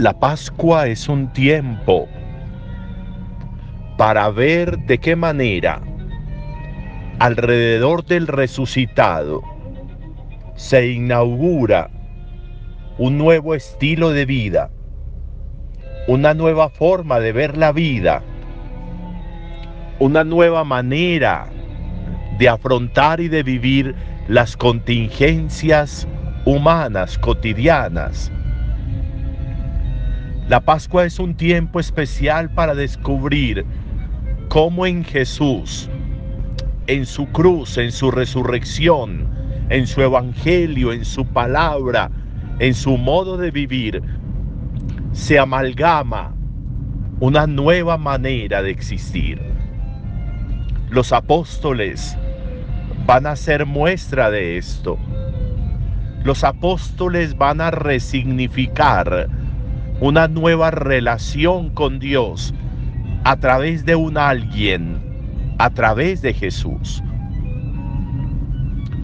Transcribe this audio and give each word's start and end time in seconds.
La 0.00 0.14
Pascua 0.14 0.86
es 0.86 1.10
un 1.10 1.30
tiempo 1.30 2.08
para 3.98 4.30
ver 4.30 4.78
de 4.86 4.96
qué 4.96 5.14
manera 5.14 5.82
alrededor 7.18 8.06
del 8.06 8.26
resucitado 8.26 9.42
se 10.54 10.90
inaugura 10.90 11.90
un 12.96 13.18
nuevo 13.18 13.54
estilo 13.54 14.08
de 14.08 14.24
vida, 14.24 14.70
una 16.06 16.32
nueva 16.32 16.70
forma 16.70 17.20
de 17.20 17.32
ver 17.32 17.58
la 17.58 17.70
vida, 17.70 18.22
una 19.98 20.24
nueva 20.24 20.64
manera 20.64 21.44
de 22.38 22.48
afrontar 22.48 23.20
y 23.20 23.28
de 23.28 23.42
vivir 23.42 23.94
las 24.28 24.56
contingencias 24.56 26.08
humanas 26.46 27.18
cotidianas. 27.18 28.32
La 30.50 30.58
Pascua 30.58 31.04
es 31.04 31.20
un 31.20 31.36
tiempo 31.36 31.78
especial 31.78 32.50
para 32.50 32.74
descubrir 32.74 33.64
cómo 34.48 34.84
en 34.84 35.04
Jesús, 35.04 35.88
en 36.88 37.06
su 37.06 37.26
cruz, 37.26 37.78
en 37.78 37.92
su 37.92 38.10
resurrección, 38.10 39.28
en 39.68 39.86
su 39.86 40.02
evangelio, 40.02 40.92
en 40.92 41.04
su 41.04 41.24
palabra, 41.24 42.10
en 42.58 42.74
su 42.74 42.98
modo 42.98 43.36
de 43.36 43.52
vivir, 43.52 44.02
se 45.12 45.38
amalgama 45.38 46.34
una 47.20 47.46
nueva 47.46 47.96
manera 47.96 48.60
de 48.60 48.72
existir. 48.72 49.40
Los 50.88 51.12
apóstoles 51.12 52.18
van 53.06 53.28
a 53.28 53.36
ser 53.36 53.66
muestra 53.66 54.32
de 54.32 54.58
esto. 54.58 54.98
Los 56.24 56.42
apóstoles 56.42 57.38
van 57.38 57.60
a 57.60 57.70
resignificar 57.70 59.28
una 60.00 60.28
nueva 60.28 60.70
relación 60.70 61.70
con 61.70 61.98
Dios 61.98 62.54
a 63.24 63.36
través 63.36 63.84
de 63.84 63.96
un 63.96 64.16
alguien, 64.16 64.98
a 65.58 65.68
través 65.70 66.22
de 66.22 66.32
Jesús. 66.32 67.02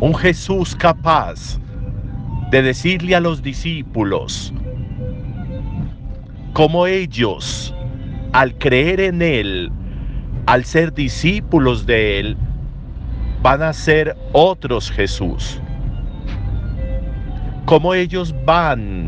Un 0.00 0.14
Jesús 0.14 0.74
capaz 0.74 1.58
de 2.50 2.62
decirle 2.62 3.14
a 3.14 3.20
los 3.20 3.42
discípulos 3.42 4.54
cómo 6.54 6.86
ellos, 6.86 7.74
al 8.32 8.56
creer 8.56 9.00
en 9.00 9.20
Él, 9.20 9.70
al 10.46 10.64
ser 10.64 10.94
discípulos 10.94 11.84
de 11.84 12.20
Él, 12.20 12.36
van 13.42 13.62
a 13.62 13.74
ser 13.74 14.16
otros 14.32 14.90
Jesús. 14.90 15.60
Cómo 17.66 17.92
ellos 17.92 18.34
van 18.46 19.07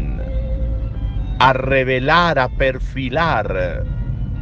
a 1.41 1.55
revelar, 1.55 2.39
a 2.39 2.51
perfilar 2.51 3.87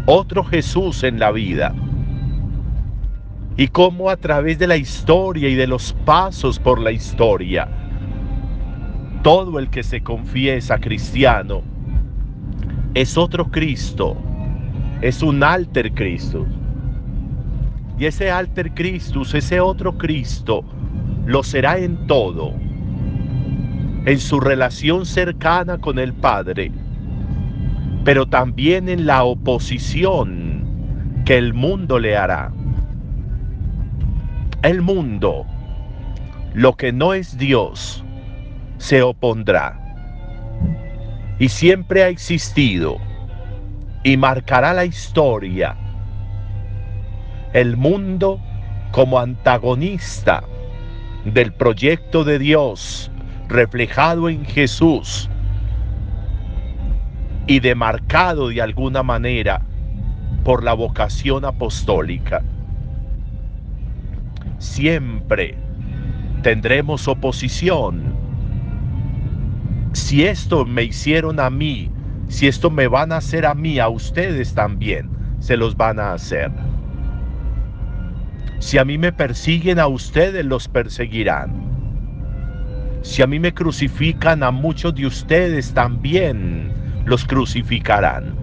otro 0.06 0.42
Jesús 0.42 1.04
en 1.04 1.20
la 1.20 1.30
vida. 1.30 1.72
Y 3.56 3.68
cómo 3.68 4.10
a 4.10 4.16
través 4.16 4.58
de 4.58 4.66
la 4.66 4.76
historia 4.76 5.48
y 5.48 5.54
de 5.54 5.68
los 5.68 5.92
pasos 6.04 6.58
por 6.58 6.80
la 6.80 6.90
historia, 6.90 7.68
todo 9.22 9.60
el 9.60 9.70
que 9.70 9.84
se 9.84 10.02
confiesa 10.02 10.78
cristiano 10.78 11.62
es 12.94 13.16
otro 13.16 13.48
Cristo, 13.48 14.16
es 15.00 15.22
un 15.22 15.44
alter 15.44 15.92
Cristo. 15.92 16.46
Y 17.96 18.06
ese 18.06 18.28
alter 18.28 18.74
Christus, 18.74 19.34
ese 19.34 19.60
otro 19.60 19.96
Cristo, 19.96 20.64
lo 21.26 21.44
será 21.44 21.78
en 21.78 22.08
todo, 22.08 22.54
en 24.04 24.18
su 24.18 24.40
relación 24.40 25.06
cercana 25.06 25.78
con 25.78 26.00
el 26.00 26.12
Padre, 26.12 26.72
pero 28.04 28.26
también 28.26 28.88
en 28.88 29.06
la 29.06 29.24
oposición 29.24 31.22
que 31.24 31.36
el 31.36 31.54
mundo 31.54 31.98
le 31.98 32.16
hará. 32.16 32.52
El 34.62 34.82
mundo, 34.82 35.46
lo 36.54 36.74
que 36.74 36.92
no 36.92 37.14
es 37.14 37.36
Dios, 37.38 38.04
se 38.78 39.02
opondrá. 39.02 39.78
Y 41.38 41.48
siempre 41.48 42.02
ha 42.02 42.08
existido 42.08 42.96
y 44.02 44.16
marcará 44.16 44.72
la 44.72 44.84
historia. 44.84 45.76
El 47.52 47.76
mundo 47.76 48.40
como 48.90 49.18
antagonista 49.18 50.42
del 51.24 51.52
proyecto 51.52 52.24
de 52.24 52.38
Dios 52.38 53.10
reflejado 53.48 54.28
en 54.28 54.44
Jesús 54.44 55.28
y 57.48 57.60
demarcado 57.60 58.50
de 58.50 58.60
alguna 58.60 59.02
manera 59.02 59.62
por 60.44 60.62
la 60.62 60.74
vocación 60.74 61.46
apostólica. 61.46 62.42
Siempre 64.58 65.56
tendremos 66.42 67.08
oposición. 67.08 68.14
Si 69.94 70.24
esto 70.24 70.66
me 70.66 70.84
hicieron 70.84 71.40
a 71.40 71.48
mí, 71.48 71.90
si 72.28 72.46
esto 72.46 72.70
me 72.70 72.86
van 72.86 73.12
a 73.12 73.16
hacer 73.16 73.46
a 73.46 73.54
mí, 73.54 73.78
a 73.78 73.88
ustedes 73.88 74.54
también 74.54 75.08
se 75.40 75.56
los 75.56 75.74
van 75.74 75.98
a 75.98 76.12
hacer. 76.12 76.52
Si 78.58 78.76
a 78.76 78.84
mí 78.84 78.98
me 78.98 79.10
persiguen, 79.10 79.78
a 79.78 79.86
ustedes 79.86 80.44
los 80.44 80.68
perseguirán. 80.68 81.66
Si 83.00 83.22
a 83.22 83.26
mí 83.26 83.38
me 83.38 83.54
crucifican, 83.54 84.42
a 84.42 84.50
muchos 84.50 84.94
de 84.94 85.06
ustedes 85.06 85.72
también 85.72 86.87
los 87.08 87.24
crucificarán. 87.24 88.34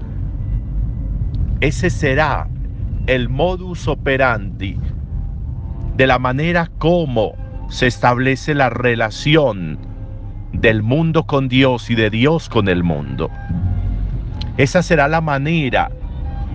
Ese 1.61 1.89
será 1.89 2.47
el 3.05 3.29
modus 3.29 3.87
operandi 3.87 4.77
de 5.95 6.07
la 6.07 6.19
manera 6.19 6.69
como 6.79 7.33
se 7.69 7.87
establece 7.87 8.55
la 8.55 8.69
relación 8.69 9.77
del 10.51 10.81
mundo 10.81 11.25
con 11.25 11.47
Dios 11.47 11.89
y 11.89 11.95
de 11.95 12.09
Dios 12.09 12.49
con 12.49 12.67
el 12.67 12.83
mundo. 12.83 13.29
Esa 14.57 14.81
será 14.81 15.07
la 15.07 15.21
manera 15.21 15.91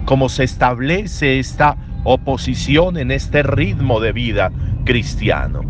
como 0.05 0.29
se 0.29 0.45
establece 0.45 1.39
esta 1.39 1.77
oposición 2.05 2.97
en 2.97 3.13
este 3.13 3.43
ritmo 3.43 4.01
de 4.01 4.13
vida 4.13 4.51
cristiano. 4.85 5.61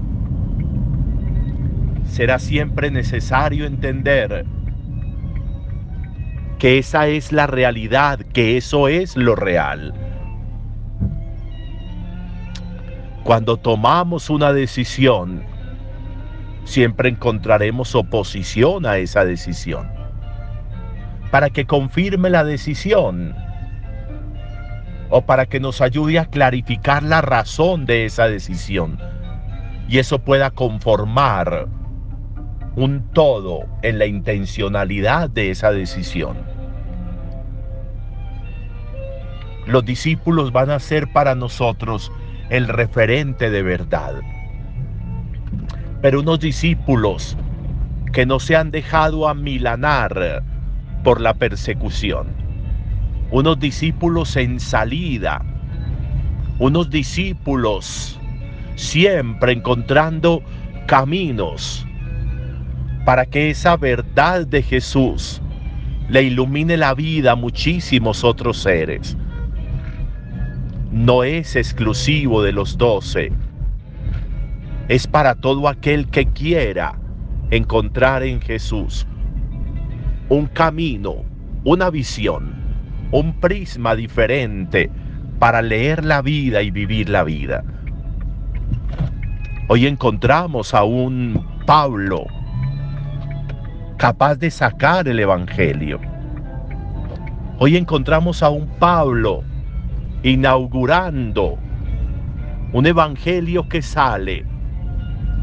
Será 2.05 2.39
siempre 2.39 2.91
necesario 2.91 3.67
entender 3.67 4.47
que 6.61 6.77
esa 6.77 7.09
es 7.09 7.33
la 7.33 7.47
realidad, 7.47 8.21
que 8.35 8.59
eso 8.59 8.87
es 8.87 9.17
lo 9.17 9.35
real. 9.35 9.95
Cuando 13.25 13.57
tomamos 13.57 14.29
una 14.29 14.53
decisión, 14.53 15.43
siempre 16.65 17.09
encontraremos 17.09 17.95
oposición 17.95 18.85
a 18.85 18.99
esa 18.99 19.25
decisión. 19.25 19.91
Para 21.31 21.49
que 21.49 21.65
confirme 21.65 22.29
la 22.29 22.45
decisión 22.45 23.35
o 25.09 25.23
para 25.23 25.47
que 25.47 25.61
nos 25.61 25.81
ayude 25.81 26.19
a 26.19 26.27
clarificar 26.27 27.03
la 27.03 27.23
razón 27.23 27.87
de 27.87 28.05
esa 28.05 28.29
decisión 28.29 28.99
y 29.89 29.99
eso 29.99 30.19
pueda 30.19 30.51
conformar 30.51 31.69
un 32.77 33.11
todo 33.13 33.65
en 33.83 33.99
la 33.99 34.07
intencionalidad 34.07 35.31
de 35.31 35.51
esa 35.51 35.73
decisión. 35.73 36.50
Los 39.71 39.85
discípulos 39.85 40.51
van 40.51 40.69
a 40.71 40.81
ser 40.81 41.13
para 41.13 41.37
nosotros 41.37 42.11
el 42.49 42.67
referente 42.67 43.51
de 43.51 43.63
verdad. 43.63 44.15
Pero 46.03 46.23
unos 46.23 46.41
discípulos 46.41 47.37
que 48.13 48.27
no 48.27 48.41
se 48.41 48.57
han 48.57 48.73
dejado 48.73 49.29
amilanar 49.29 50.43
por 51.05 51.21
la 51.21 51.35
persecución. 51.35 52.27
Unos 53.31 53.61
discípulos 53.61 54.35
en 54.35 54.59
salida. 54.59 55.41
Unos 56.59 56.91
discípulos 56.91 58.19
siempre 58.75 59.53
encontrando 59.53 60.43
caminos 60.89 61.87
para 63.05 63.25
que 63.25 63.51
esa 63.51 63.77
verdad 63.77 64.49
de 64.49 64.65
Jesús 64.65 65.41
le 66.09 66.25
ilumine 66.25 66.77
la 66.77 66.93
vida 66.93 67.33
a 67.33 67.37
muchísimos 67.37 68.25
otros 68.25 68.57
seres. 68.57 69.17
No 70.91 71.23
es 71.23 71.55
exclusivo 71.55 72.43
de 72.43 72.51
los 72.51 72.77
doce, 72.77 73.31
es 74.89 75.07
para 75.07 75.37
todo 75.37 75.69
aquel 75.69 76.09
que 76.09 76.27
quiera 76.27 76.99
encontrar 77.53 78.25
en 78.25 78.41
Jesús 78.41 79.07
un 80.29 80.47
camino, 80.47 81.25
una 81.63 81.91
visión, 81.91 82.55
un 83.13 83.39
prisma 83.39 83.95
diferente 83.95 84.91
para 85.39 85.63
leer 85.63 86.05
la 86.05 86.23
vida 86.23 86.61
y 86.63 86.73
vivir 86.73 87.09
la 87.09 87.23
vida. 87.23 87.63
Hoy 89.69 89.87
encontramos 89.87 90.75
a 90.75 90.83
un 90.83 91.47
Pablo 91.67 92.27
capaz 93.97 94.35
de 94.35 94.51
sacar 94.51 95.07
el 95.07 95.21
Evangelio. 95.21 96.01
Hoy 97.59 97.77
encontramos 97.77 98.43
a 98.43 98.51
un 98.51 98.67
Pablo 98.67 99.45
inaugurando 100.23 101.59
un 102.73 102.87
evangelio 102.87 103.69
que 103.69 103.83
sale 103.83 104.45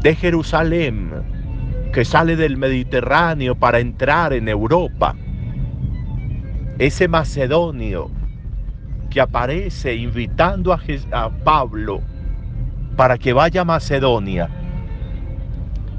de 0.02 0.14
Jerusalén, 0.14 1.10
que 1.92 2.04
sale 2.04 2.36
del 2.36 2.56
Mediterráneo 2.56 3.54
para 3.54 3.80
entrar 3.80 4.32
en 4.32 4.48
Europa. 4.48 5.14
Ese 6.78 7.08
macedonio 7.08 8.10
que 9.10 9.20
aparece 9.20 9.96
invitando 9.96 10.72
a, 10.72 11.30
Pablo 11.42 12.00
para 12.96 13.18
que 13.18 13.32
vaya 13.32 13.62
a 13.62 13.64
Macedonia 13.64 14.48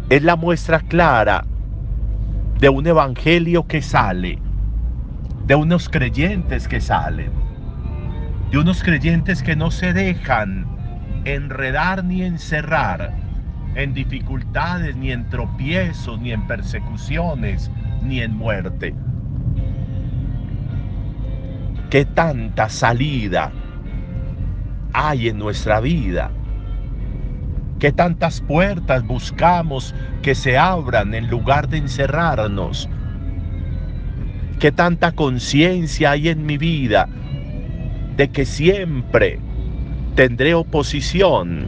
es 0.09 0.23
la 0.23 0.35
muestra 0.35 0.79
clara 0.79 1.45
de 2.59 2.69
un 2.69 2.87
evangelio 2.87 3.67
que 3.67 3.81
sale 3.81 4.39
de 5.45 5.55
unos 5.55 5.89
creyentes 5.89 6.67
que 6.67 6.79
salen, 6.79 7.31
de 8.51 8.57
unos 8.57 8.81
creyentes 8.81 9.43
que 9.43 9.55
no 9.55 9.69
se 9.69 9.93
dejan 9.93 10.65
enredar 11.25 12.03
ni 12.03 12.23
encerrar 12.23 13.13
en 13.75 13.93
dificultades, 13.93 14.95
ni 14.95 15.11
en 15.11 15.29
tropiezos, 15.29 16.19
ni 16.19 16.31
en 16.31 16.47
persecuciones, 16.47 17.69
ni 18.01 18.21
en 18.21 18.35
muerte. 18.35 18.95
¿Qué 21.91 22.05
tanta 22.05 22.69
salida 22.69 23.51
hay 24.93 25.29
en 25.29 25.37
nuestra 25.37 25.79
vida? 25.79 26.31
¿Qué 27.79 27.91
tantas 27.91 28.41
puertas 28.41 29.05
buscamos 29.05 29.93
que 30.21 30.35
se 30.35 30.57
abran 30.57 31.13
en 31.13 31.29
lugar 31.29 31.69
de 31.69 31.77
encerrarnos? 31.77 32.89
¿Qué 34.59 34.71
tanta 34.71 35.11
conciencia 35.13 36.11
hay 36.11 36.29
en 36.29 36.45
mi 36.45 36.57
vida 36.57 37.07
de 38.19 38.29
que 38.29 38.45
siempre 38.45 39.39
tendré 40.13 40.53
oposición? 40.53 41.65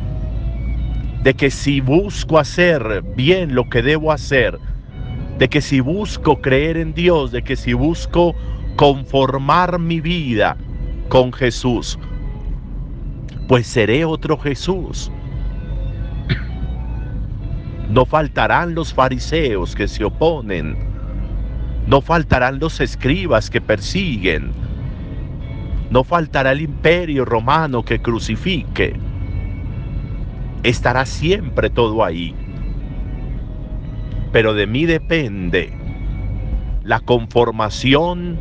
De 1.24 1.34
que 1.34 1.50
si 1.50 1.80
busco 1.80 2.38
hacer 2.38 3.04
bien 3.16 3.56
lo 3.56 3.70
que 3.70 3.82
debo 3.82 4.12
hacer, 4.12 4.60
de 5.38 5.48
que 5.48 5.62
si 5.62 5.80
busco 5.80 6.42
creer 6.42 6.76
en 6.76 6.94
Dios, 6.94 7.32
de 7.32 7.42
que 7.42 7.56
si 7.56 7.72
busco 7.72 8.36
conformar 8.76 9.80
mi 9.80 10.02
vida 10.02 10.58
con 11.08 11.32
Jesús, 11.32 11.98
pues 13.48 13.66
seré 13.66 14.04
otro 14.04 14.38
Jesús. 14.38 15.10
No 17.90 18.06
faltarán 18.06 18.76
los 18.76 18.94
fariseos 18.94 19.74
que 19.74 19.88
se 19.88 20.04
oponen 20.04 20.92
no 21.88 22.00
faltarán 22.00 22.60
los 22.60 22.80
escribas 22.80 23.50
que 23.50 23.60
persiguen. 23.60 24.52
No 25.92 26.06
faltará 26.06 26.54
el 26.54 26.62
imperio 26.62 27.26
romano 27.26 27.84
que 27.84 28.02
crucifique. 28.02 28.96
Estará 30.64 31.06
siempre 31.06 31.70
todo 31.70 32.06
ahí. 32.06 32.34
Pero 34.32 34.54
de 34.54 34.68
mí 34.68 34.86
depende 34.86 35.74
la 36.84 37.02
conformación, 37.02 38.40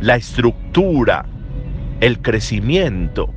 la 0.00 0.16
estructura, 0.16 1.26
el 2.00 2.20
crecimiento. 2.20 3.28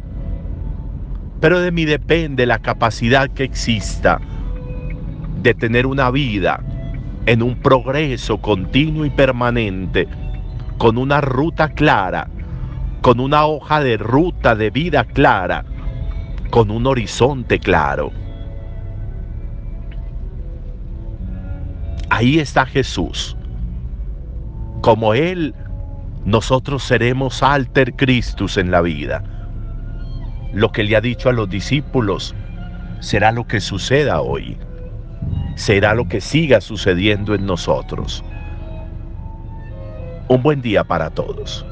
Pero 1.41 1.59
de 1.59 1.71
mí 1.73 1.83
depende 1.83 2.45
la 2.45 2.59
capacidad 2.59 3.29
que 3.29 3.43
exista 3.43 4.21
de 5.41 5.53
tener 5.53 5.85
una 5.85 6.09
vida 6.11 6.63
en 7.25 7.43
un 7.43 7.55
progreso 7.55 8.37
continuo 8.37 9.05
y 9.05 9.09
permanente, 9.09 10.07
con 10.77 10.97
una 10.97 11.19
ruta 11.19 11.67
clara, 11.69 12.29
con 13.03 13.19
una 13.19 13.45
hoja 13.45 13.81
de 13.81 13.97
ruta 13.97 14.55
de 14.55 14.71
vida 14.71 15.03
clara, 15.03 15.63
con 16.49 16.71
un 16.71 16.87
horizonte 16.87 17.59
claro. 17.59 18.11
Ahí 22.09 22.39
está 22.39 22.65
Jesús. 22.65 23.37
Como 24.81 25.13
Él, 25.13 25.53
nosotros 26.25 26.81
seremos 26.81 27.43
alter 27.43 27.93
Christus 27.93 28.57
en 28.57 28.71
la 28.71 28.81
vida. 28.81 29.23
Lo 30.51 30.71
que 30.71 30.83
le 30.83 30.95
ha 30.95 31.01
dicho 31.01 31.29
a 31.29 31.33
los 31.33 31.47
discípulos 31.47 32.33
será 33.01 33.31
lo 33.31 33.45
que 33.45 33.59
suceda 33.59 34.21
hoy 34.21 34.57
será 35.55 35.93
lo 35.93 36.07
que 36.07 36.21
siga 36.21 36.61
sucediendo 36.61 37.35
en 37.35 37.45
nosotros. 37.45 38.23
Un 40.27 40.41
buen 40.41 40.61
día 40.61 40.83
para 40.83 41.09
todos. 41.09 41.65